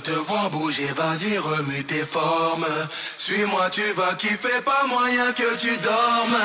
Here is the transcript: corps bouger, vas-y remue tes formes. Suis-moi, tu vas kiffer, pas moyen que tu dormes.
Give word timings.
corps 0.00 0.50
bouger, 0.50 0.92
vas-y 0.96 1.38
remue 1.38 1.84
tes 1.84 2.04
formes. 2.06 2.66
Suis-moi, 3.18 3.70
tu 3.70 3.82
vas 3.96 4.14
kiffer, 4.14 4.60
pas 4.64 4.86
moyen 4.88 5.32
que 5.32 5.56
tu 5.56 5.76
dormes. 5.78 6.38